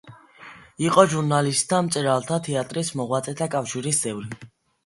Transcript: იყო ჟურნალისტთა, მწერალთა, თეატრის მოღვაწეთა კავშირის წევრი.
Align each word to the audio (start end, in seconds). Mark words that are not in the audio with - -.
იყო 0.85 1.03
ჟურნალისტთა, 1.11 1.81
მწერალთა, 1.89 2.39
თეატრის 2.49 2.91
მოღვაწეთა 3.03 3.51
კავშირის 3.59 4.01
წევრი. 4.07 4.51